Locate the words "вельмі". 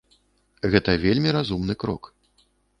1.05-1.35